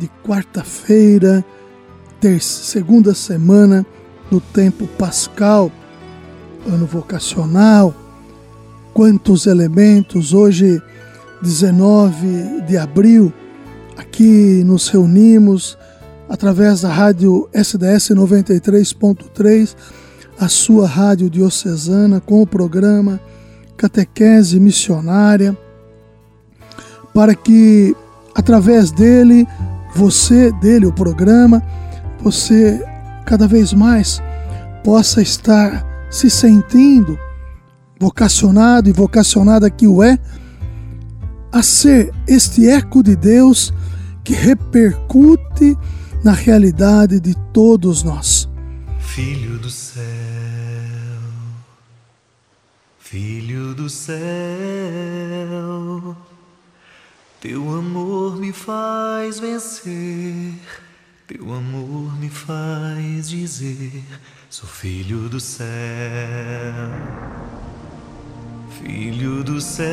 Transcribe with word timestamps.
de 0.00 0.10
quarta-feira, 0.24 1.44
segunda 2.40 3.14
semana 3.14 3.84
do 4.30 4.40
tempo 4.40 4.86
pascal, 4.86 5.70
ano 6.66 6.86
vocacional. 6.86 7.94
Quantos 8.94 9.46
elementos! 9.46 10.32
Hoje, 10.32 10.80
19 11.42 12.62
de 12.62 12.78
abril, 12.78 13.30
aqui 13.94 14.64
nos 14.64 14.88
reunimos 14.88 15.76
através 16.30 16.80
da 16.80 16.90
rádio 16.90 17.46
SDS 17.52 18.14
93.3, 18.14 19.76
a 20.38 20.48
sua 20.48 20.86
rádio 20.86 21.28
diocesana, 21.28 22.20
com 22.20 22.40
o 22.40 22.46
programa 22.46 23.20
Catequese 23.76 24.58
Missionária, 24.58 25.54
para 27.12 27.34
que 27.34 27.94
através 28.34 28.90
dele 28.90 29.46
você, 29.94 30.52
dele, 30.52 30.86
o 30.86 30.92
programa, 30.92 31.62
você 32.22 32.84
cada 33.26 33.46
vez 33.46 33.72
mais 33.72 34.22
possa 34.84 35.20
estar 35.22 35.86
se 36.10 36.28
sentindo 36.30 37.18
vocacionado 37.98 38.88
e 38.88 38.92
vocacionada 38.92 39.70
que 39.70 39.86
o 39.86 40.02
é, 40.02 40.18
a 41.52 41.62
ser 41.62 42.12
este 42.26 42.66
eco 42.66 43.02
de 43.02 43.14
Deus 43.14 43.74
que 44.24 44.32
repercute 44.32 45.76
na 46.24 46.32
realidade 46.32 47.20
de 47.20 47.36
todos 47.52 48.02
nós. 48.02 48.48
Filho 48.98 49.58
do 49.58 49.70
céu, 49.70 50.02
Filho 52.98 53.74
do 53.74 53.90
céu 53.90 54.16
teu 57.40 57.62
amor 57.74 58.36
me 58.36 58.52
faz 58.52 59.40
vencer, 59.40 60.52
teu 61.26 61.54
amor 61.54 62.14
me 62.18 62.28
faz 62.28 63.30
dizer: 63.30 64.04
sou 64.50 64.68
filho 64.68 65.26
do 65.26 65.40
céu, 65.40 65.66
filho 68.82 69.42
do 69.42 69.58
céu. 69.58 69.88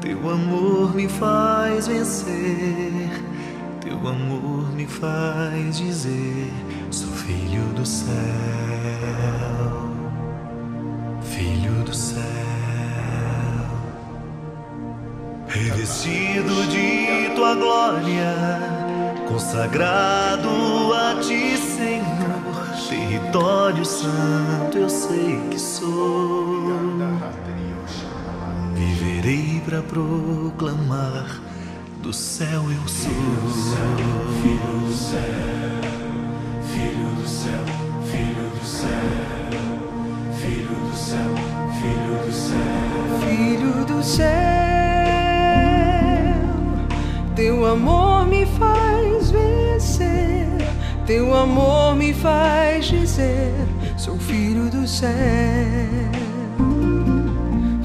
Teu 0.00 0.30
amor 0.30 0.94
me 0.94 1.06
faz 1.08 1.86
vencer, 1.86 3.10
teu 3.82 3.98
amor 4.08 4.74
me 4.74 4.86
faz 4.86 5.76
dizer: 5.76 6.50
sou 6.90 7.10
filho 7.10 7.64
do 7.74 7.84
céu, 7.84 8.08
filho 11.22 11.84
do 11.84 11.94
céu 11.94 12.57
revestido 15.48 16.66
de 16.66 17.30
tua 17.34 17.54
glória, 17.54 18.34
consagrado 19.26 20.48
a 20.94 21.20
ti, 21.20 21.56
Senhor, 21.56 22.28
território 22.88 23.84
santo 23.84 24.78
eu 24.78 24.90
sei 24.90 25.40
que 25.50 25.58
sou. 25.58 26.68
Viverei 28.74 29.62
para 29.64 29.82
proclamar 29.82 31.40
do 32.02 32.12
céu 32.12 32.64
eu 32.70 32.88
sou. 32.88 33.10
Filho 34.42 34.78
do 34.86 34.92
céu, 34.92 35.20
filho 36.72 37.14
do 37.16 37.26
céu, 37.28 37.64
filho 38.04 38.50
do 38.50 38.66
céu, 38.66 38.90
filho 40.38 40.76
do 40.76 40.96
céu, 40.96 41.34
filho 41.80 42.18
do 42.26 42.32
céu, 42.32 43.18
filho 43.20 43.84
do 43.86 44.02
céu. 44.02 44.97
Teu 47.38 47.64
amor 47.64 48.26
me 48.26 48.44
faz 48.44 49.30
vencer, 49.30 50.48
teu 51.06 51.32
amor 51.32 51.94
me 51.94 52.12
faz 52.12 52.86
dizer: 52.86 53.54
sou 53.96 54.18
filho 54.18 54.68
do 54.68 54.88
céu, 54.88 55.14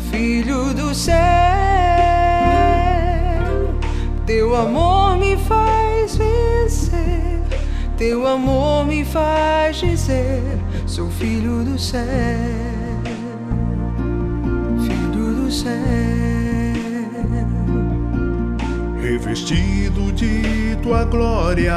filho 0.09 0.73
do 0.73 0.95
céu. 0.95 1.15
Teu 4.25 4.55
amor 4.55 5.17
me 5.17 5.37
faz 5.37 6.17
vencer, 6.17 7.39
teu 7.95 8.25
amor 8.25 8.87
me 8.87 9.05
faz 9.05 9.77
dizer: 9.77 10.57
sou 10.87 11.11
filho 11.11 11.63
do 11.63 11.77
céu, 11.77 12.01
filho 14.83 15.43
do 15.43 15.51
céu 15.51 16.12
revestido 19.13 20.11
de 20.11 20.75
tua 20.81 21.03
glória, 21.03 21.75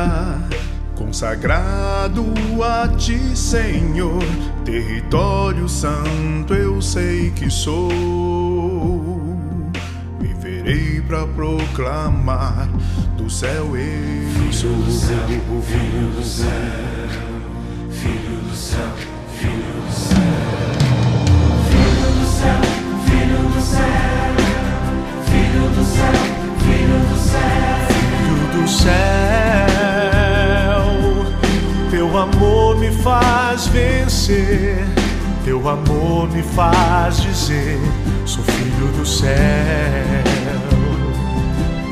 consagrado 0.95 2.25
a 2.63 2.89
ti, 2.89 3.37
Senhor, 3.37 4.23
território 4.65 5.69
santo 5.69 6.55
eu 6.55 6.81
sei 6.81 7.31
que 7.33 7.51
sou. 7.51 7.93
Viverei 10.19 11.03
para 11.03 11.27
proclamar 11.27 12.69
do 13.19 13.29
céu 13.29 13.77
eu 13.77 14.53
sou. 14.53 14.71
Filho 14.71 14.83
do 14.85 14.93
céu, 14.93 15.19
filho 15.63 16.09
do 16.17 16.25
céu, 16.25 16.96
amor 36.17 36.29
me 36.31 36.43
faz 36.43 37.21
dizer: 37.21 37.79
sou 38.25 38.43
filho 38.43 38.87
do 38.97 39.05
céu, 39.05 39.37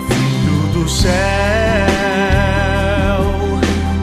filho 0.08 0.72
do 0.72 0.88
céu, 0.88 1.12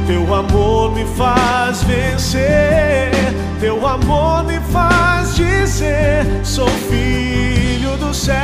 teu 0.05 0.33
amor 0.33 0.93
me 0.93 1.05
faz 1.17 1.81
vencer, 1.83 3.11
teu 3.59 3.87
amor 3.87 4.43
me 4.43 4.59
faz 4.71 5.35
dizer: 5.35 6.23
sou 6.43 6.67
filho 6.67 7.97
do 7.97 8.13
céu. 8.13 8.41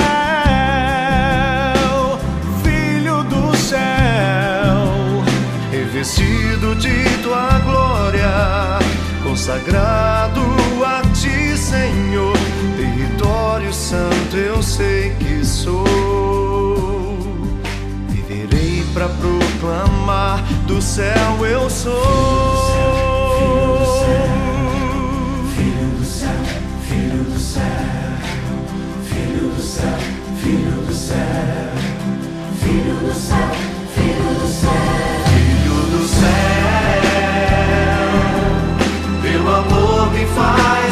revestido 5.72 6.76
de 6.76 7.04
tua 7.22 7.60
glória, 7.60 8.80
consagrado 9.24 10.57
Senhor, 11.70 12.34
território 12.78 13.74
santo 13.74 14.38
eu 14.38 14.64
sei 14.64 15.10
que 15.16 15.46
sou. 15.46 15.84
Viverei 18.08 18.86
para 18.94 19.10
proclamar: 19.10 20.42
do 20.66 20.82
céu 20.82 21.46
eu 21.46 21.70
sou. 21.70 21.92
Filho 25.58 25.90
do 26.00 26.06
céu, 26.06 26.30
filho 26.88 27.24
do 27.26 27.38
céu, 27.38 27.62
filho 29.04 29.50
do 29.50 29.62
céu, 29.62 29.98
filho 30.42 30.82
do 30.86 30.94
céu, 30.94 31.20
filho 32.62 32.96
do 32.96 33.14
céu, 33.14 33.52
filho 33.94 34.40
do 34.40 34.48
céu, 34.48 34.72
filho 35.36 35.82
do 35.92 36.08
céu. 36.08 36.32
Pelo 39.22 39.50
amor 39.54 40.14
me 40.14 40.26
faz. 40.28 40.87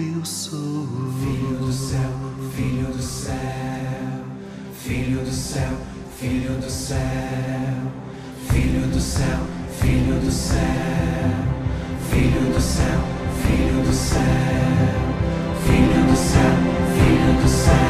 Eu 0.00 0.24
sou. 0.24 0.86
Filho 1.20 1.58
do 1.58 1.72
céu, 1.72 2.00
filho 2.56 2.86
do 2.92 3.02
céu, 3.02 3.34
filho 4.78 5.24
do 5.24 5.32
céu, 5.32 5.76
filho 6.18 6.60
do 6.60 6.70
céu, 6.70 6.98
filho 8.50 8.90
do 8.90 9.00
céu, 9.00 9.38
filho 9.80 10.20
do 10.20 10.30
céu, 10.30 10.70
filho 12.10 12.50
do 12.52 12.60
céu, 12.60 13.00
filho 13.42 13.82
do 13.82 13.92
céu, 13.92 14.20
filho 15.66 16.02
do 16.06 16.16
céu, 16.16 16.54
filho 16.92 17.34
do 17.36 17.48
céu. 17.48 17.80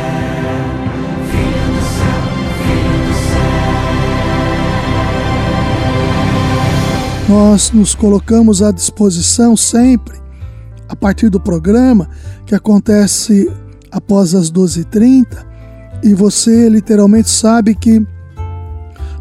Nós 7.28 7.70
nos 7.70 7.94
colocamos 7.94 8.60
à 8.62 8.72
disposição 8.72 9.56
sempre, 9.56 10.20
a 10.90 10.96
partir 10.96 11.30
do 11.30 11.38
programa 11.38 12.10
que 12.44 12.54
acontece 12.54 13.50
após 13.92 14.34
as 14.34 14.50
12h30, 14.50 15.46
e 16.02 16.12
você 16.12 16.68
literalmente 16.68 17.30
sabe 17.30 17.76
que 17.76 18.04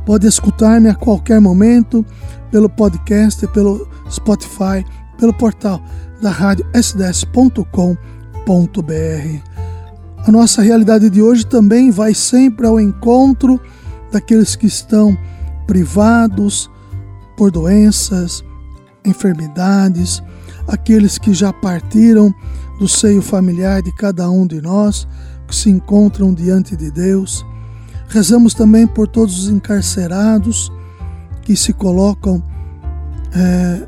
pode 0.04 0.25
escutar-me 0.25 0.89
a 0.89 0.95
qualquer 0.95 1.39
momento 1.39 2.04
pelo 2.51 2.68
podcast, 2.68 3.45
pelo 3.48 3.88
Spotify, 4.10 4.83
pelo 5.19 5.31
portal 5.31 5.80
da 6.19 6.31
rádio 6.31 6.66
sds.com.br. 6.74 7.94
A 10.25 10.31
nossa 10.31 10.63
realidade 10.63 11.07
de 11.10 11.21
hoje 11.21 11.45
também 11.45 11.92
vai 11.92 12.16
sempre 12.16 12.66
ao 12.66 12.80
encontro 12.80 13.62
daqueles 14.12 14.56
que 14.56 14.66
estão 14.66 15.16
privados, 15.68 16.69
por 17.38 17.51
doenças, 17.51 18.44
enfermidades, 19.06 20.21
aqueles 20.69 21.18
que 21.18 21.33
já 21.33 21.51
partiram 21.51 22.33
do 22.80 22.88
seio 22.88 23.21
familiar 23.21 23.81
de 23.81 23.92
cada 23.92 24.30
um 24.30 24.48
de 24.48 24.62
nós, 24.62 25.07
que 25.48 25.56
se 25.56 25.69
encontram 25.69 26.33
diante 26.33 26.75
de 26.77 26.92
Deus. 26.92 27.45
Rezamos 28.07 28.54
também 28.54 28.88
por 28.88 29.07
todos 29.07 29.44
os 29.44 29.50
encarcerados 29.50 30.71
que 31.42 31.56
se 31.56 31.74
colocam 31.74 32.42
é, 33.33 33.88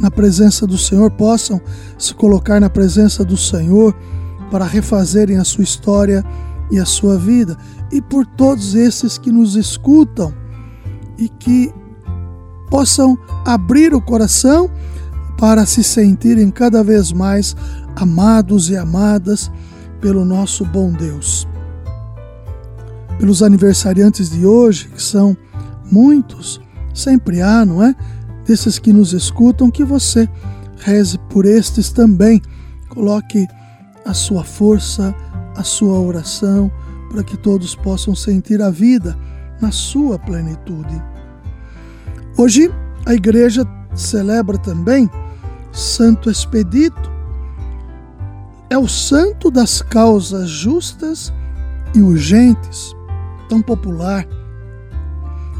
na 0.00 0.10
presença 0.10 0.66
do 0.66 0.76
Senhor, 0.76 1.10
possam 1.10 1.60
se 1.98 2.14
colocar 2.14 2.60
na 2.60 2.68
presença 2.68 3.24
do 3.24 3.36
Senhor 3.36 3.94
para 4.50 4.64
refazerem 4.64 5.36
a 5.36 5.44
sua 5.44 5.64
história 5.64 6.24
e 6.70 6.78
a 6.78 6.84
sua 6.84 7.18
vida, 7.18 7.56
e 7.92 8.00
por 8.00 8.26
todos 8.26 8.74
esses 8.74 9.18
que 9.18 9.30
nos 9.30 9.54
escutam 9.54 10.34
e 11.18 11.28
que 11.28 11.72
possam 12.70 13.16
abrir 13.44 13.94
o 13.94 14.00
coração 14.00 14.70
para 15.38 15.66
se 15.66 15.82
sentirem 15.82 16.50
cada 16.50 16.82
vez 16.82 17.12
mais 17.12 17.56
amados 17.96 18.70
e 18.70 18.76
amadas 18.76 19.50
pelo 20.00 20.24
nosso 20.24 20.64
bom 20.64 20.92
Deus. 20.92 21.46
Pelos 23.18 23.42
aniversariantes 23.42 24.30
de 24.30 24.44
hoje, 24.44 24.88
que 24.88 25.02
são 25.02 25.36
muitos, 25.90 26.60
sempre 26.92 27.40
há, 27.40 27.64
não 27.64 27.82
é? 27.82 27.94
Desses 28.46 28.78
que 28.78 28.92
nos 28.92 29.12
escutam, 29.12 29.70
que 29.70 29.84
você 29.84 30.28
reze 30.78 31.18
por 31.30 31.46
estes 31.46 31.90
também. 31.90 32.42
Coloque 32.88 33.46
a 34.04 34.12
sua 34.12 34.44
força, 34.44 35.14
a 35.56 35.62
sua 35.62 35.98
oração, 35.98 36.70
para 37.10 37.22
que 37.22 37.36
todos 37.36 37.74
possam 37.74 38.14
sentir 38.14 38.60
a 38.60 38.70
vida 38.70 39.16
na 39.60 39.70
sua 39.70 40.18
plenitude. 40.18 41.02
Hoje 42.36 42.70
a 43.06 43.14
igreja 43.14 43.64
celebra 43.94 44.58
também 44.58 45.08
Santo 45.74 46.30
Expedito. 46.30 47.12
É 48.70 48.78
o 48.78 48.88
santo 48.88 49.50
das 49.50 49.82
causas 49.82 50.48
justas 50.48 51.32
e 51.94 52.00
urgentes, 52.00 52.94
tão 53.48 53.60
popular. 53.60 54.26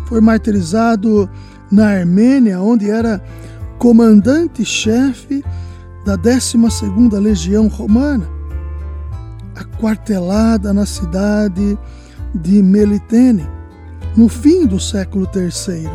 Foi 0.06 0.20
martirizado 0.20 1.28
na 1.70 1.88
Armênia, 1.88 2.60
onde 2.60 2.88
era 2.88 3.22
comandante-chefe 3.78 5.44
da 6.04 6.16
12ª 6.16 7.18
Legião 7.18 7.66
Romana, 7.66 8.28
aquartelada 9.54 10.72
na 10.72 10.86
cidade 10.86 11.78
de 12.34 12.62
Melitene, 12.62 13.48
no 14.16 14.28
fim 14.28 14.66
do 14.66 14.78
século 14.78 15.28
III. 15.34 15.90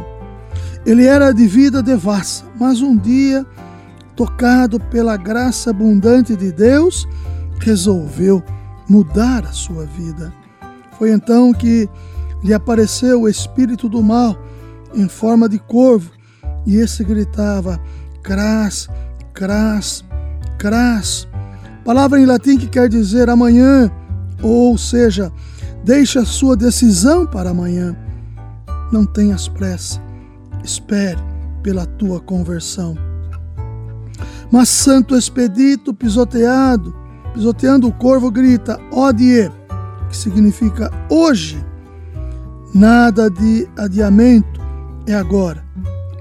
Ele 0.85 1.05
era 1.05 1.31
de 1.31 1.45
vida 1.47 1.83
devassa, 1.83 2.45
mas 2.59 2.81
um 2.81 2.97
dia, 2.97 3.45
tocado 4.19 4.81
pela 4.81 5.15
graça 5.15 5.69
abundante 5.69 6.35
de 6.35 6.51
Deus, 6.51 7.07
resolveu 7.61 8.43
mudar 8.89 9.45
a 9.45 9.53
sua 9.53 9.85
vida. 9.85 10.33
Foi 10.97 11.13
então 11.13 11.53
que 11.53 11.87
lhe 12.43 12.53
apareceu 12.53 13.21
o 13.21 13.29
espírito 13.29 13.87
do 13.87 14.03
mal 14.03 14.37
em 14.93 15.07
forma 15.07 15.47
de 15.47 15.57
corvo, 15.57 16.11
e 16.65 16.75
esse 16.75 17.01
gritava: 17.01 17.79
Cras, 18.21 18.89
cras, 19.33 20.03
cras. 20.57 21.25
Palavra 21.85 22.19
em 22.19 22.25
latim 22.25 22.57
que 22.57 22.67
quer 22.67 22.89
dizer 22.89 23.29
amanhã, 23.29 23.89
ou 24.43 24.77
seja, 24.77 25.31
deixe 25.85 26.19
a 26.19 26.25
sua 26.25 26.57
decisão 26.57 27.25
para 27.25 27.51
amanhã. 27.51 27.95
Não 28.91 29.05
tenhas 29.05 29.47
pressa 29.47 30.01
espere 30.61 31.21
pela 31.63 31.85
tua 31.85 32.19
conversão. 32.19 33.08
Mas 34.51 34.69
Santo 34.69 35.15
Expedito, 35.15 35.93
pisoteado, 35.93 36.95
pisoteando 37.33 37.87
o 37.87 37.93
corvo, 37.93 38.31
grita: 38.31 38.79
Odie, 38.91 39.51
que 40.09 40.17
significa 40.17 40.91
hoje. 41.09 41.63
Nada 42.73 43.29
de 43.29 43.67
adiamento, 43.77 44.61
é 45.07 45.13
agora. 45.13 45.63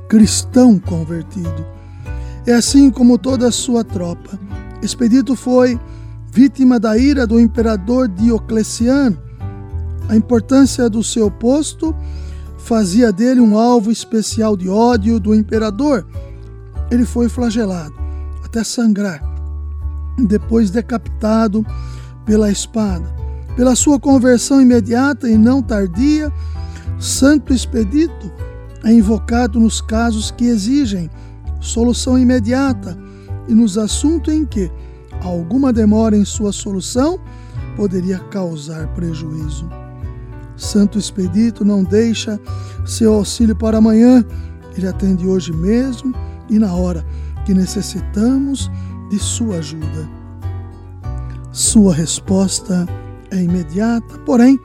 Cristão 0.08 0.78
convertido. 0.78 1.66
É 2.46 2.54
assim 2.54 2.90
como 2.90 3.18
toda 3.18 3.48
a 3.48 3.52
sua 3.52 3.84
tropa. 3.84 4.38
Expedito 4.82 5.34
foi 5.34 5.78
vítima 6.32 6.78
da 6.80 6.96
ira 6.96 7.26
do 7.26 7.38
imperador 7.38 8.08
Diocleciano. 8.08 9.18
A 10.08 10.16
importância 10.16 10.88
do 10.88 11.04
seu 11.04 11.30
posto 11.30 11.94
fazia 12.58 13.12
dele 13.12 13.40
um 13.40 13.58
alvo 13.58 13.90
especial 13.90 14.56
de 14.56 14.68
ódio 14.68 15.20
do 15.20 15.34
imperador. 15.34 16.06
Ele 16.90 17.04
foi 17.04 17.28
flagelado 17.28 17.97
até 18.48 18.64
sangrar, 18.64 19.22
depois 20.18 20.70
decapitado 20.70 21.64
pela 22.24 22.50
espada. 22.50 23.16
Pela 23.54 23.76
sua 23.76 23.98
conversão 23.98 24.60
imediata 24.60 25.28
e 25.28 25.36
não 25.36 25.62
tardia, 25.62 26.32
Santo 26.98 27.52
Expedito 27.52 28.32
é 28.84 28.92
invocado 28.92 29.60
nos 29.60 29.80
casos 29.80 30.30
que 30.30 30.46
exigem 30.46 31.10
solução 31.60 32.18
imediata 32.18 32.96
e 33.48 33.54
nos 33.54 33.76
assuntos 33.76 34.32
em 34.32 34.46
que 34.46 34.70
alguma 35.22 35.72
demora 35.72 36.16
em 36.16 36.24
sua 36.24 36.52
solução 36.52 37.20
poderia 37.76 38.18
causar 38.18 38.86
prejuízo. 38.94 39.68
Santo 40.56 40.98
Expedito 40.98 41.64
não 41.64 41.84
deixa 41.84 42.40
seu 42.86 43.14
auxílio 43.14 43.56
para 43.56 43.78
amanhã, 43.78 44.24
ele 44.76 44.86
atende 44.86 45.26
hoje 45.26 45.52
mesmo 45.52 46.14
e 46.48 46.58
na 46.58 46.72
hora 46.72 47.04
que 47.48 47.54
necessitamos 47.54 48.70
de 49.08 49.18
sua 49.18 49.56
ajuda. 49.56 50.06
Sua 51.50 51.94
resposta 51.94 52.86
é 53.30 53.42
imediata, 53.42 54.18
porém, 54.26 54.60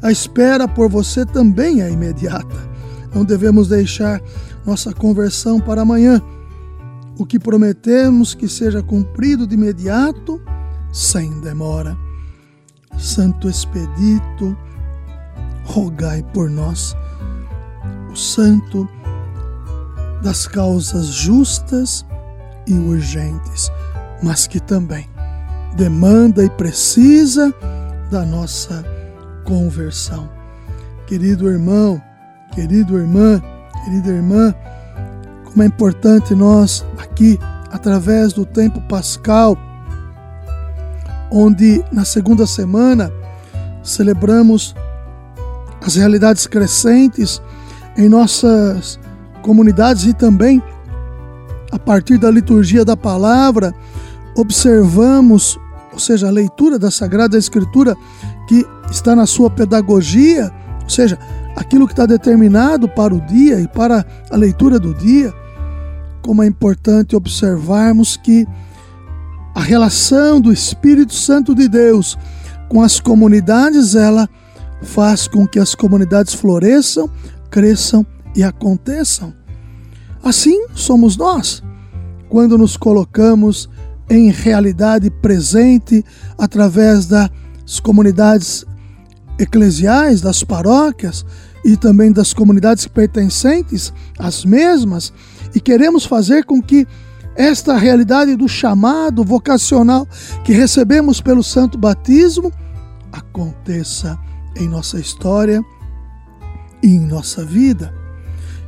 a 0.00 0.12
espera 0.12 0.68
por 0.68 0.88
você 0.88 1.26
também 1.26 1.82
é 1.82 1.90
imediata. 1.90 2.70
Não 3.12 3.24
devemos 3.24 3.66
deixar 3.66 4.22
nossa 4.64 4.94
conversão 4.94 5.58
para 5.58 5.82
amanhã. 5.82 6.22
O 7.18 7.26
que 7.26 7.40
prometemos 7.40 8.36
que 8.36 8.46
seja 8.46 8.84
cumprido 8.84 9.44
de 9.44 9.56
imediato, 9.56 10.40
sem 10.92 11.40
demora. 11.40 11.98
Santo 12.96 13.48
Expedito, 13.48 14.56
rogai 15.64 16.22
por 16.32 16.48
nós. 16.48 16.94
O 18.12 18.16
santo 18.16 18.88
das 20.22 20.46
causas 20.46 21.06
justas 21.06 22.06
e 22.66 22.74
urgentes, 22.74 23.70
mas 24.22 24.46
que 24.46 24.60
também 24.60 25.08
demanda 25.76 26.44
e 26.44 26.50
precisa 26.50 27.52
da 28.10 28.24
nossa 28.24 28.84
conversão. 29.44 30.28
Querido 31.06 31.48
irmão, 31.48 32.00
querido 32.52 32.98
irmã, 32.98 33.42
querida 33.84 34.10
irmã, 34.10 34.54
como 35.44 35.62
é 35.62 35.66
importante 35.66 36.34
nós 36.34 36.84
aqui, 36.98 37.38
através 37.70 38.32
do 38.32 38.44
tempo 38.44 38.80
pascal, 38.82 39.56
onde 41.30 41.82
na 41.90 42.04
segunda 42.04 42.46
semana 42.46 43.10
celebramos 43.82 44.74
as 45.84 45.96
realidades 45.96 46.46
crescentes 46.46 47.42
em 47.96 48.08
nossas 48.08 48.98
comunidades 49.42 50.04
e 50.04 50.14
também 50.14 50.62
a 51.72 51.78
partir 51.78 52.18
da 52.18 52.30
liturgia 52.30 52.84
da 52.84 52.96
palavra, 52.96 53.74
observamos, 54.36 55.58
ou 55.92 55.98
seja, 55.98 56.28
a 56.28 56.30
leitura 56.30 56.78
da 56.78 56.90
Sagrada 56.90 57.36
Escritura 57.38 57.96
que 58.46 58.64
está 58.90 59.16
na 59.16 59.26
sua 59.26 59.48
pedagogia, 59.48 60.52
ou 60.82 60.90
seja, 60.90 61.18
aquilo 61.56 61.86
que 61.86 61.94
está 61.94 62.04
determinado 62.04 62.88
para 62.88 63.14
o 63.14 63.20
dia 63.22 63.58
e 63.58 63.66
para 63.66 64.04
a 64.30 64.36
leitura 64.36 64.78
do 64.78 64.94
dia, 64.94 65.32
como 66.20 66.42
é 66.42 66.46
importante 66.46 67.16
observarmos 67.16 68.16
que 68.16 68.46
a 69.54 69.60
relação 69.60 70.40
do 70.40 70.52
Espírito 70.52 71.14
Santo 71.14 71.54
de 71.54 71.68
Deus 71.68 72.18
com 72.68 72.82
as 72.82 73.00
comunidades, 73.00 73.94
ela 73.94 74.28
faz 74.82 75.28
com 75.28 75.46
que 75.46 75.58
as 75.58 75.74
comunidades 75.74 76.32
floresçam, 76.32 77.08
cresçam 77.50 78.04
e 78.34 78.42
aconteçam. 78.42 79.41
Assim 80.22 80.68
somos 80.74 81.16
nós, 81.16 81.62
quando 82.28 82.56
nos 82.56 82.76
colocamos 82.76 83.68
em 84.08 84.30
realidade 84.30 85.10
presente 85.10 86.04
através 86.38 87.06
das 87.06 87.30
comunidades 87.82 88.64
eclesiais, 89.38 90.20
das 90.20 90.44
paróquias 90.44 91.24
e 91.64 91.76
também 91.76 92.12
das 92.12 92.32
comunidades 92.32 92.86
pertencentes 92.86 93.92
às 94.18 94.44
mesmas, 94.44 95.12
e 95.54 95.60
queremos 95.60 96.04
fazer 96.04 96.44
com 96.44 96.62
que 96.62 96.86
esta 97.34 97.76
realidade 97.76 98.36
do 98.36 98.48
chamado 98.48 99.24
vocacional 99.24 100.06
que 100.44 100.52
recebemos 100.52 101.20
pelo 101.20 101.42
santo 101.42 101.78
batismo 101.78 102.52
aconteça 103.10 104.18
em 104.56 104.68
nossa 104.68 105.00
história 105.00 105.62
e 106.82 106.88
em 106.88 107.00
nossa 107.00 107.44
vida. 107.44 108.01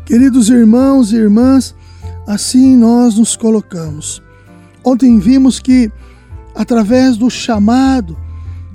Queridos 0.07 0.51
irmãos 0.51 1.13
e 1.13 1.17
irmãs, 1.17 1.75
assim 2.27 2.77
nós 2.77 3.17
nos 3.17 3.37
colocamos. 3.37 4.23
Ontem 4.85 5.19
vimos 5.19 5.59
que, 5.59 5.91
através 6.55 7.17
do 7.17 7.31
chamado 7.31 8.15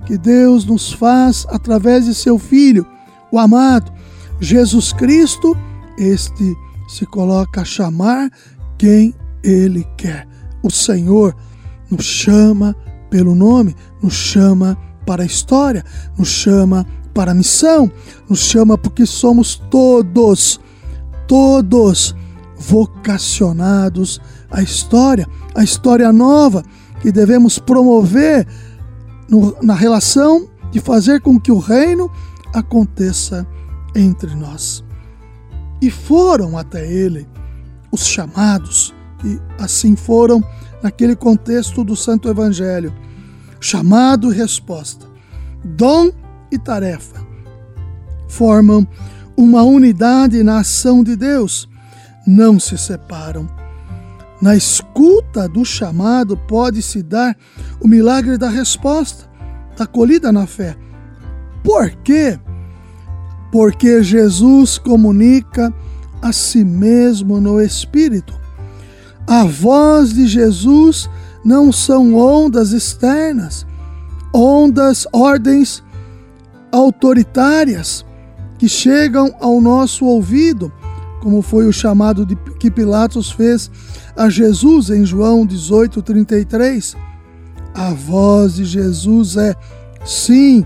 que 0.08 0.18
Deus 0.18 0.66
nos 0.66 0.92
faz, 0.92 1.46
através 1.50 2.06
de 2.06 2.16
seu 2.16 2.40
Filho, 2.40 2.84
o 3.32 3.38
amado, 3.38 3.92
Jesus 4.42 4.92
Cristo, 4.92 5.56
este 6.00 6.56
se 6.88 7.06
coloca 7.06 7.62
a 7.62 7.66
chamar 7.66 8.32
quem 8.76 9.14
ele 9.44 9.86
quer. 9.98 10.28
O 10.64 10.72
Senhor 10.72 11.36
nos 11.92 12.06
chama 12.06 12.76
pelo 13.12 13.36
nome, 13.36 13.76
nos 14.02 14.16
chama 14.16 14.76
para 15.06 15.22
a 15.22 15.28
história, 15.28 15.86
nos 16.18 16.30
chama 16.30 16.88
para 17.14 17.32
a 17.32 17.36
missão, 17.36 17.92
nos 18.28 18.40
chama 18.40 18.80
porque 18.80 19.06
somos 19.06 19.62
todos, 19.70 20.60
todos 21.30 22.16
vocacionados 22.58 24.20
à 24.50 24.64
história, 24.64 25.28
a 25.56 25.64
história 25.64 26.12
nova 26.12 26.64
que 27.02 27.12
devemos 27.12 27.60
promover 27.60 28.48
no, 29.30 29.56
na 29.62 29.76
relação 29.76 30.50
de 30.72 30.80
fazer 30.80 31.22
com 31.22 31.40
que 31.40 31.52
o 31.52 31.60
reino 31.60 32.12
aconteça 32.52 33.48
entre 33.96 34.34
nós. 34.34 34.84
E 35.80 35.92
foram 35.92 36.58
até 36.58 36.92
ele 36.92 37.28
os 37.92 38.08
chamados, 38.08 38.94
que 39.20 39.40
assim 39.60 39.96
foram 39.96 40.44
naquele 40.82 41.16
contexto 41.16 41.84
do 41.84 41.96
Santo 41.96 42.28
Evangelho. 42.28 42.92
Chamado 43.62 44.34
e 44.34 44.36
resposta, 44.36 45.06
dom 45.64 46.12
e 46.52 46.58
tarefa 46.58 47.22
formam 48.28 48.88
uma 49.40 49.64
unidade 49.64 50.44
na 50.44 50.60
ação 50.60 51.02
de 51.02 51.16
Deus, 51.16 51.70
não 52.28 52.60
se 52.60 52.78
separam. 52.78 53.48
Na 54.42 54.54
escuta 54.54 55.48
do 55.48 55.64
chamado 55.64 56.36
pode-se 56.36 57.02
dar 57.02 57.38
o 57.80 57.88
milagre 57.88 58.38
da 58.38 58.50
resposta, 58.50 59.30
da 59.78 59.86
acolhida 59.86 60.30
na 60.30 60.46
fé. 60.46 60.76
Por 61.64 61.90
quê? 62.04 62.38
Porque 63.50 64.04
Jesus 64.04 64.78
comunica 64.78 65.74
a 66.22 66.34
si 66.34 66.66
mesmo 66.66 67.40
no 67.40 67.62
Espírito. 67.62 68.38
A 69.26 69.46
voz 69.46 70.14
de 70.14 70.28
Jesus 70.28 71.10
não 71.46 71.72
são 71.72 72.14
ondas 72.14 72.74
externas, 72.74 73.66
ondas, 74.34 75.08
ordens 75.14 75.82
autoritárias 76.74 78.06
que 78.60 78.70
chegam 78.70 79.34
ao 79.40 79.60
nosso 79.60 80.06
ouvido, 80.06 80.72
como 81.22 81.42
foi 81.42 81.66
o 81.66 81.74
chamado 81.74 82.26
de, 82.26 82.36
que 82.60 82.70
Pilatos 82.70 83.32
fez 83.32 83.72
a 84.16 84.30
Jesus 84.30 84.92
em 84.92 85.04
João 85.06 85.48
18:33. 85.48 86.96
A 87.74 87.92
voz 87.94 88.56
de 88.56 88.66
Jesus 88.66 89.38
é, 89.38 89.56
sim, 90.06 90.66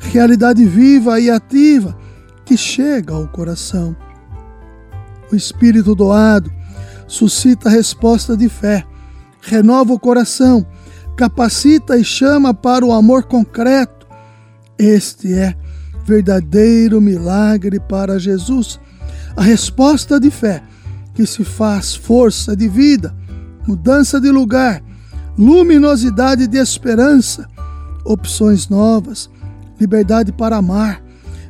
realidade 0.00 0.64
viva 0.66 1.18
e 1.20 1.30
ativa 1.30 1.96
que 2.44 2.56
chega 2.56 3.14
ao 3.14 3.26
coração. 3.28 3.96
O 5.32 5.36
Espírito 5.36 5.94
doado 5.94 6.52
suscita 7.06 7.70
resposta 7.70 8.36
de 8.36 8.48
fé, 8.48 8.84
renova 9.40 9.94
o 9.94 9.98
coração, 9.98 10.66
capacita 11.16 11.96
e 11.96 12.04
chama 12.04 12.52
para 12.52 12.84
o 12.84 12.92
amor 12.92 13.24
concreto 13.24 13.98
este 14.78 15.34
é 15.34 15.56
verdadeiro 16.08 17.02
milagre 17.02 17.78
para 17.78 18.18
Jesus. 18.18 18.80
A 19.36 19.42
resposta 19.42 20.18
de 20.18 20.30
fé 20.30 20.62
que 21.14 21.26
se 21.26 21.44
faz 21.44 21.94
força 21.94 22.56
de 22.56 22.66
vida, 22.66 23.14
mudança 23.66 24.18
de 24.18 24.30
lugar, 24.30 24.82
luminosidade 25.36 26.46
de 26.46 26.56
esperança, 26.56 27.46
opções 28.04 28.68
novas, 28.68 29.28
liberdade 29.78 30.32
para 30.32 30.56
amar, 30.56 31.02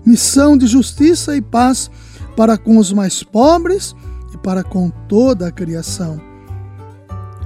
missão 0.05 0.59
de 0.59 0.67
justiça 0.67 1.37
e 1.37 1.41
paz 1.41 1.89
para 2.37 2.59
com 2.59 2.79
os 2.79 2.93
mais 2.93 3.23
pobres 3.23 3.95
e 4.35 4.39
para 4.39 4.65
com 4.65 4.91
toda 5.09 5.47
a 5.47 5.53
criação. 5.53 6.21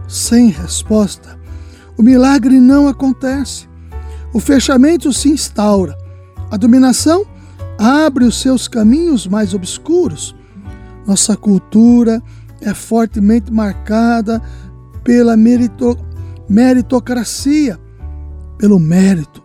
Sem 0.09 0.49
resposta, 0.49 1.39
o 1.99 2.03
milagre 2.03 2.59
não 2.59 2.89
acontece. 2.89 3.69
O 4.33 4.41
fechamento 4.41 5.13
se 5.13 5.29
instaura. 5.29 6.02
A 6.53 6.59
dominação 6.59 7.25
abre 7.79 8.27
os 8.27 8.39
seus 8.39 8.69
caminhos 8.69 9.27
mais 9.27 9.55
obscuros. 9.55 10.37
Nossa 11.07 11.35
cultura 11.35 12.23
é 12.61 12.75
fortemente 12.75 13.51
marcada 13.51 14.39
pela 15.03 15.35
merito, 15.35 15.99
meritocracia, 16.47 17.81
pelo 18.59 18.79
mérito, 18.79 19.43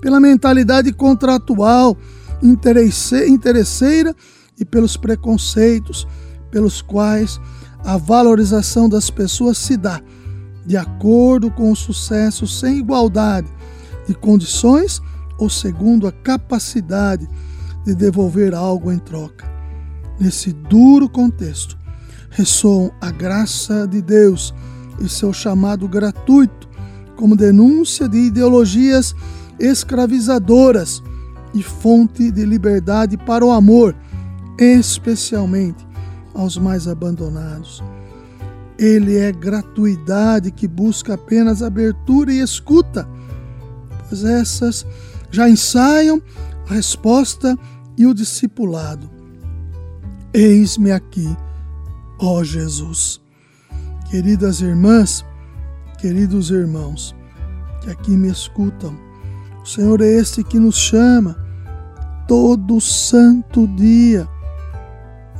pela 0.00 0.20
mentalidade 0.20 0.92
contratual, 0.92 1.96
interesseira 2.40 4.14
e 4.60 4.64
pelos 4.64 4.96
preconceitos 4.96 6.06
pelos 6.52 6.80
quais 6.80 7.40
a 7.84 7.96
valorização 7.96 8.88
das 8.88 9.10
pessoas 9.10 9.58
se 9.58 9.76
dá 9.76 10.00
de 10.64 10.76
acordo 10.76 11.50
com 11.50 11.72
o 11.72 11.76
sucesso 11.76 12.46
sem 12.46 12.78
igualdade 12.78 13.48
de 14.06 14.14
condições 14.14 15.02
ou 15.40 15.48
segundo 15.48 16.06
a 16.06 16.12
capacidade 16.12 17.26
de 17.84 17.94
devolver 17.94 18.54
algo 18.54 18.92
em 18.92 18.98
troca. 18.98 19.50
Nesse 20.20 20.52
duro 20.52 21.08
contexto, 21.08 21.78
ressoam 22.28 22.92
a 23.00 23.10
graça 23.10 23.88
de 23.88 24.02
Deus 24.02 24.54
e 25.00 25.08
seu 25.08 25.32
chamado 25.32 25.88
gratuito 25.88 26.68
como 27.16 27.34
denúncia 27.34 28.06
de 28.08 28.18
ideologias 28.18 29.14
escravizadoras 29.58 31.02
e 31.54 31.62
fonte 31.62 32.30
de 32.30 32.44
liberdade 32.44 33.16
para 33.16 33.44
o 33.44 33.50
amor, 33.50 33.96
especialmente 34.58 35.86
aos 36.34 36.56
mais 36.58 36.86
abandonados. 36.86 37.82
Ele 38.78 39.18
é 39.18 39.32
gratuidade 39.32 40.50
que 40.50 40.68
busca 40.68 41.14
apenas 41.14 41.62
abertura 41.62 42.32
e 42.32 42.40
escuta 42.40 43.08
essas 44.12 44.86
já 45.30 45.48
ensaiam 45.48 46.20
a 46.68 46.74
resposta 46.74 47.56
e 47.96 48.06
o 48.06 48.14
discipulado. 48.14 49.10
Eis-me 50.32 50.90
aqui, 50.92 51.36
ó 52.18 52.42
Jesus. 52.42 53.20
Queridas 54.10 54.60
irmãs, 54.60 55.24
queridos 55.98 56.50
irmãos, 56.50 57.14
que 57.80 57.90
aqui 57.90 58.10
me 58.12 58.28
escutam, 58.28 58.96
o 59.62 59.66
Senhor 59.66 60.00
é 60.00 60.06
este 60.06 60.42
que 60.42 60.58
nos 60.58 60.76
chama 60.76 61.36
todo 62.26 62.80
santo 62.80 63.66
dia, 63.68 64.28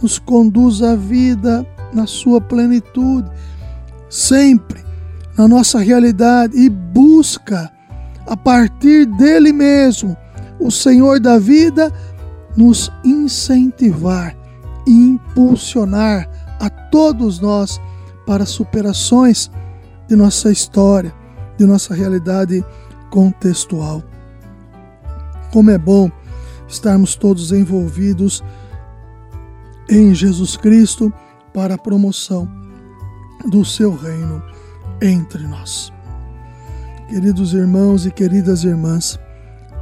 nos 0.03 0.19
conduz 0.19 0.83
à 0.83 0.95
vida 0.95 1.67
na 1.93 2.07
sua 2.07 2.41
plenitude, 2.41 3.31
sempre 4.09 4.85
na 5.37 5.49
nossa 5.49 5.79
realidade 5.79 6.57
e 6.59 6.69
busca 6.69 7.73
a 8.31 8.37
partir 8.37 9.07
dele 9.07 9.53
mesmo, 9.53 10.17
o 10.61 10.71
Senhor 10.71 11.19
da 11.19 11.37
vida, 11.37 11.93
nos 12.57 12.89
incentivar 13.05 14.37
e 14.87 14.91
impulsionar 14.91 16.31
a 16.61 16.71
todos 16.71 17.41
nós 17.41 17.81
para 18.25 18.47
superações 18.47 19.51
de 20.07 20.15
nossa 20.15 20.53
história, 20.53 21.13
de 21.59 21.67
nossa 21.67 21.93
realidade 21.93 22.65
contextual. 23.11 24.01
Como 25.53 25.73
é 25.73 25.79
bom 25.79 26.09
estarmos 26.69 27.17
todos 27.17 27.51
envolvidos 27.51 28.45
em 29.89 30.15
Jesus 30.15 30.57
Cristo 30.57 31.13
para 31.53 31.75
a 31.75 31.79
promoção 31.79 32.49
do 33.51 33.65
seu 33.65 33.93
reino 33.97 34.41
entre 35.03 35.43
nós. 35.49 35.93
Queridos 37.11 37.55
irmãos 37.55 38.07
e 38.07 38.11
queridas 38.13 38.63
irmãs, 38.63 39.19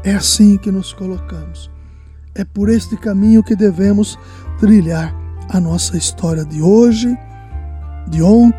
é 0.02 0.14
assim 0.14 0.56
que 0.56 0.72
nos 0.72 0.94
colocamos. 0.94 1.70
É 2.34 2.42
por 2.42 2.70
este 2.70 2.96
caminho 2.96 3.44
que 3.44 3.54
devemos 3.54 4.18
trilhar 4.58 5.14
a 5.50 5.60
nossa 5.60 5.98
história 5.98 6.42
de 6.42 6.62
hoje, 6.62 7.14
de 8.08 8.22
ontem, 8.22 8.58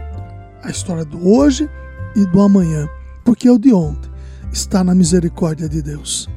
a 0.61 0.69
história 0.69 1.03
do 1.03 1.27
hoje 1.27 1.67
e 2.15 2.23
do 2.27 2.39
amanhã, 2.39 2.87
porque 3.25 3.49
o 3.49 3.57
de 3.57 3.73
ontem 3.73 4.07
está 4.53 4.83
na 4.83 4.93
misericórdia 4.93 5.67
de 5.67 5.81
Deus. 5.81 6.29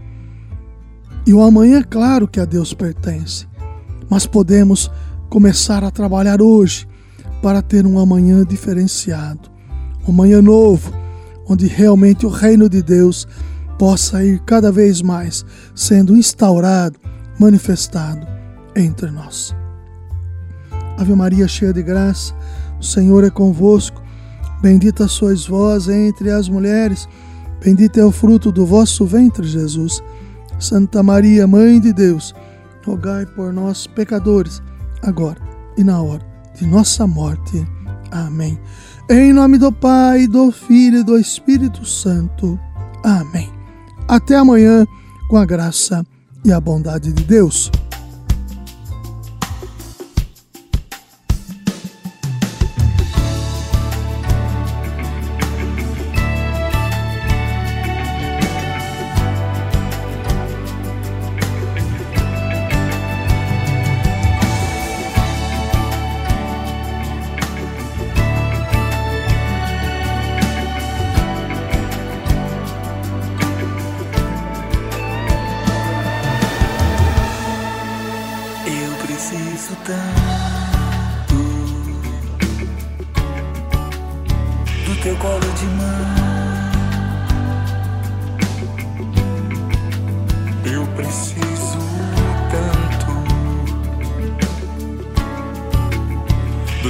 E 1.26 1.34
o 1.34 1.42
amanhã, 1.42 1.82
claro 1.82 2.26
que 2.26 2.40
a 2.40 2.46
Deus 2.46 2.72
pertence, 2.72 3.46
mas 4.08 4.24
podemos 4.24 4.90
começar 5.28 5.84
a 5.84 5.90
trabalhar 5.90 6.40
hoje 6.40 6.88
para 7.42 7.60
ter 7.60 7.86
um 7.86 7.98
amanhã 7.98 8.42
diferenciado, 8.42 9.50
um 10.08 10.12
amanhã 10.12 10.40
novo, 10.40 11.01
onde 11.48 11.66
realmente 11.66 12.26
o 12.26 12.28
reino 12.28 12.68
de 12.68 12.82
Deus 12.82 13.26
possa 13.78 14.24
ir 14.24 14.38
cada 14.40 14.70
vez 14.70 15.02
mais 15.02 15.44
sendo 15.74 16.16
instaurado, 16.16 16.98
manifestado 17.38 18.26
entre 18.76 19.10
nós. 19.10 19.54
Ave 20.96 21.14
Maria, 21.14 21.48
cheia 21.48 21.72
de 21.72 21.82
graça, 21.82 22.34
o 22.78 22.84
Senhor 22.84 23.24
é 23.24 23.30
convosco. 23.30 24.02
Bendita 24.60 25.08
sois 25.08 25.46
vós 25.46 25.88
entre 25.88 26.30
as 26.30 26.48
mulheres, 26.48 27.08
bendito 27.60 27.98
é 27.98 28.04
o 28.04 28.12
fruto 28.12 28.52
do 28.52 28.64
vosso 28.64 29.04
ventre, 29.04 29.44
Jesus. 29.44 30.00
Santa 30.60 31.02
Maria, 31.02 31.46
Mãe 31.46 31.80
de 31.80 31.92
Deus, 31.92 32.32
rogai 32.84 33.26
por 33.26 33.52
nós, 33.52 33.88
pecadores, 33.88 34.62
agora 35.02 35.38
e 35.76 35.82
na 35.82 36.00
hora 36.00 36.24
de 36.54 36.66
nossa 36.66 37.06
morte. 37.06 37.66
Amém. 38.10 38.58
Em 39.10 39.32
nome 39.32 39.58
do 39.58 39.72
Pai, 39.72 40.28
do 40.28 40.52
Filho 40.52 41.00
e 41.00 41.04
do 41.04 41.18
Espírito 41.18 41.84
Santo. 41.84 42.58
Amém. 43.02 43.50
Até 44.06 44.36
amanhã, 44.36 44.86
com 45.28 45.36
a 45.36 45.44
graça 45.44 46.06
e 46.44 46.52
a 46.52 46.60
bondade 46.60 47.12
de 47.12 47.24
Deus. 47.24 47.70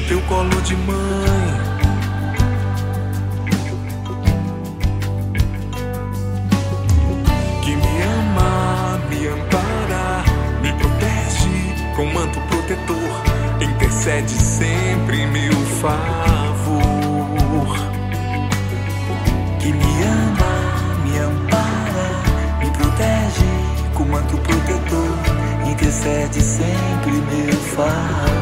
Teu 0.09 0.21
colo 0.23 0.61
de 0.63 0.77
mãe. 0.77 1.73
Que 7.63 7.77
me 7.77 8.03
ama, 8.03 8.99
me 9.09 9.27
ampara, 9.29 10.25
me 10.63 10.73
protege 10.73 11.95
com 11.97 12.07
manto 12.07 12.41
protetor, 12.49 13.23
intercede 13.61 14.33
sempre 14.33 15.21
em 15.21 15.27
meu 15.31 15.53
favor. 15.81 16.33
que 19.61 19.73
me 19.73 20.03
ama, 20.03 21.05
me 21.05 21.19
ampara, 21.19 22.59
me 22.59 22.71
protege 22.71 23.47
com 23.95 24.05
manto 24.05 24.37
protetor, 24.39 25.71
intercede 25.71 26.41
sempre 26.41 27.13
meu 27.13 27.57
favor. 27.77 28.42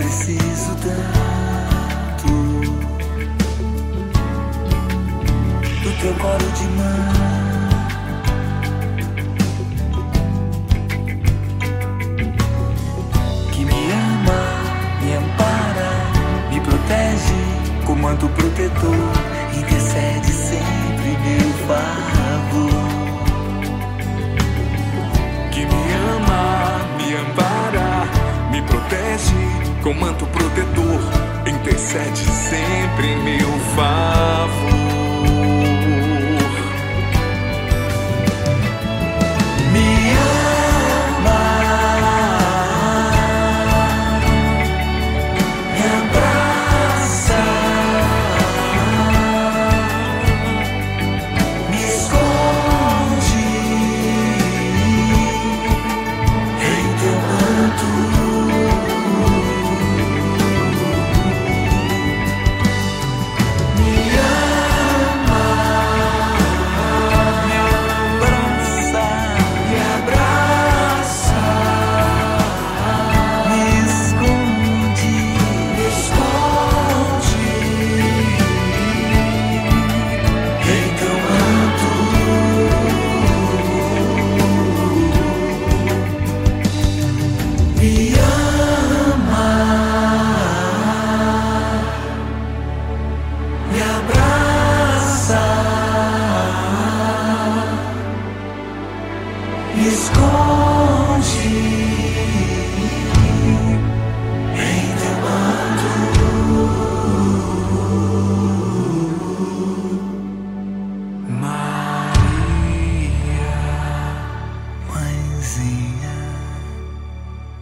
Preciso 0.00 0.74
tanto 0.76 2.32
do 5.82 5.90
teu 6.00 6.14
colo 6.14 6.50
de 6.56 6.66
mãe. 6.78 7.70
Que 13.52 13.64
me 13.66 13.92
ama, 13.92 14.40
me 15.02 15.10
ampara, 15.16 15.90
me 16.50 16.60
protege 16.60 17.40
com 17.84 17.94
manto 17.96 18.28
protetor, 18.30 19.19
com 29.90 29.94
manto 29.94 30.24
protetor, 30.26 31.00
intercede 31.46 32.18
sempre 32.18 33.08
em 33.08 33.22
meu 33.24 33.48
favor. 33.74 34.79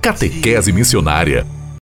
Catequese 0.09 0.73
Missionária 0.73 1.47